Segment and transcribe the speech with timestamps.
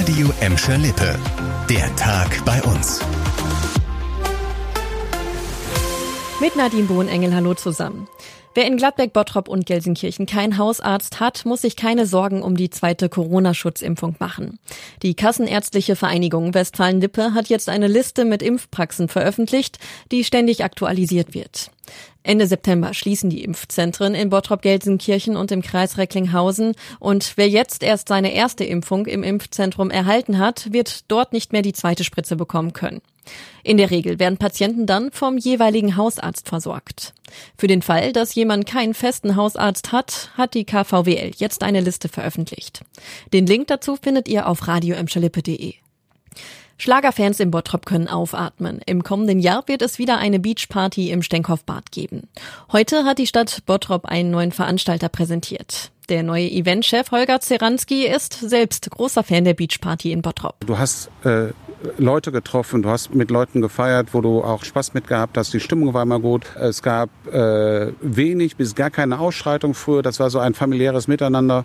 [0.00, 1.14] Radio Emscher Lippe.
[1.68, 3.00] Der Tag bei uns.
[6.40, 8.08] Mit Nadine Bohnengel, hallo zusammen.
[8.54, 12.70] Wer in Gladbeck, Bottrop und Gelsenkirchen keinen Hausarzt hat, muss sich keine Sorgen um die
[12.70, 14.58] zweite Corona-Schutzimpfung machen.
[15.02, 19.78] Die Kassenärztliche Vereinigung Westfalen-Lippe hat jetzt eine Liste mit Impfpraxen veröffentlicht,
[20.12, 21.70] die ständig aktualisiert wird.
[22.22, 26.74] Ende September schließen die Impfzentren in Bottrop-Gelsenkirchen und im Kreis Recklinghausen.
[26.98, 31.62] Und wer jetzt erst seine erste Impfung im Impfzentrum erhalten hat, wird dort nicht mehr
[31.62, 33.00] die zweite Spritze bekommen können.
[33.62, 37.14] In der Regel werden Patienten dann vom jeweiligen Hausarzt versorgt.
[37.56, 42.08] Für den Fall, dass jemand keinen festen Hausarzt hat, hat die KVWL jetzt eine Liste
[42.08, 42.82] veröffentlicht.
[43.32, 45.74] Den Link dazu findet ihr auf radioemschalippe.de.
[46.80, 48.80] Schlagerfans im Bottrop können aufatmen.
[48.86, 52.22] Im kommenden Jahr wird es wieder eine Beachparty im Stenkhoff-Bad geben.
[52.72, 55.90] Heute hat die Stadt Bottrop einen neuen Veranstalter präsentiert.
[56.10, 60.56] Der neue Eventchef Holger Zeranski ist selbst großer Fan der Beachparty in Bottrop.
[60.66, 61.52] Du hast äh,
[61.98, 65.54] Leute getroffen, du hast mit Leuten gefeiert, wo du auch Spaß mit gehabt hast.
[65.54, 66.44] Die Stimmung war immer gut.
[66.56, 70.02] Es gab äh, wenig bis gar keine Ausschreitung früher.
[70.02, 71.64] Das war so ein familiäres Miteinander.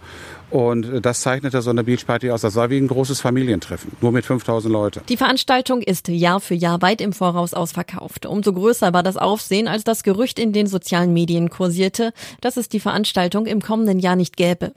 [0.51, 2.41] Und das zeichnete so eine Beachparty aus.
[2.41, 5.01] Das war wie ein großes Familientreffen, nur mit 5000 Leuten.
[5.09, 8.25] Die Veranstaltung ist Jahr für Jahr weit im Voraus ausverkauft.
[8.25, 12.69] Umso größer war das Aufsehen, als das Gerücht in den sozialen Medien kursierte, dass es
[12.69, 14.73] die Veranstaltung im kommenden Jahr gäbe.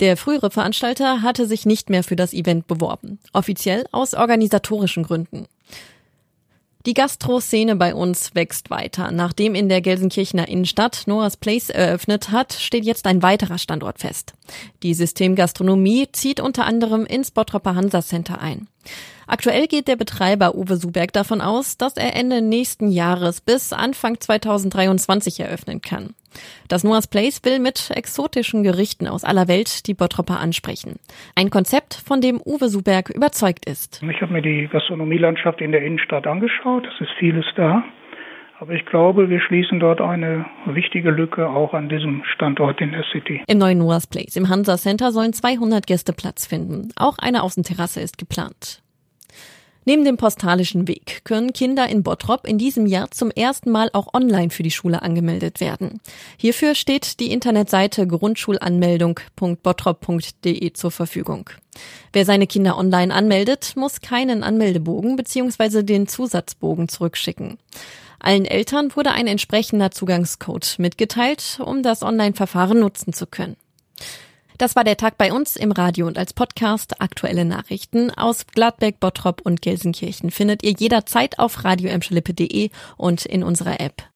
[0.00, 5.46] Der frühere Veranstalter hatte sich nicht mehr für das Event beworben, offiziell aus organisatorischen Gründen.
[6.86, 9.10] Die Gastro-Szene bei uns wächst weiter.
[9.10, 14.32] Nachdem in der Gelsenkirchener Innenstadt Noah's Place eröffnet hat, steht jetzt ein weiterer Standort fest.
[14.82, 18.66] Die Systemgastronomie zieht unter anderem ins Bottropper Hansa Center ein.
[19.26, 24.18] Aktuell geht der Betreiber Uwe Suberg davon aus, dass er Ende nächsten Jahres bis Anfang
[24.18, 26.14] 2023 eröffnen kann.
[26.68, 30.98] Das Noah's Place will mit exotischen Gerichten aus aller Welt die Bottropper ansprechen.
[31.34, 34.02] Ein Konzept, von dem Uwe Suberg überzeugt ist.
[34.02, 36.86] Ich habe mir die Gastronomielandschaft in der Innenstadt angeschaut.
[36.86, 37.84] Es ist vieles da.
[38.60, 43.04] Aber ich glaube, wir schließen dort eine wichtige Lücke auch an diesem Standort in der
[43.10, 43.40] City.
[43.46, 46.90] Im neuen Noah's Place im Hansa Center sollen 200 Gäste Platz finden.
[46.96, 48.82] Auch eine Außenterrasse ist geplant.
[49.86, 54.12] Neben dem postalischen Weg können Kinder in Bottrop in diesem Jahr zum ersten Mal auch
[54.12, 56.02] online für die Schule angemeldet werden.
[56.36, 61.48] Hierfür steht die Internetseite grundschulanmeldung.bottrop.de zur Verfügung.
[62.12, 65.82] Wer seine Kinder online anmeldet, muss keinen Anmeldebogen bzw.
[65.82, 67.56] den Zusatzbogen zurückschicken.
[68.20, 73.56] Allen Eltern wurde ein entsprechender Zugangscode mitgeteilt, um das Online-Verfahren nutzen zu können.
[74.58, 77.00] Das war der Tag bei uns im Radio und als Podcast.
[77.00, 83.80] Aktuelle Nachrichten aus Gladbeck, Bottrop und Gelsenkirchen findet ihr jederzeit auf radioemschalippe.de und in unserer
[83.80, 84.02] App.